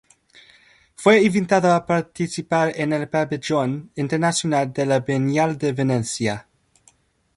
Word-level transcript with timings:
Fue 0.95 1.21
invitado 1.21 1.71
a 1.75 1.85
participar 1.85 2.73
en 2.75 2.91
el 2.91 3.07
pabellón 3.07 3.91
internacional 3.93 4.73
de 4.73 4.87
la 4.87 5.01
Bienal 5.01 5.59
de 5.59 5.73
Venecia. 5.73 6.47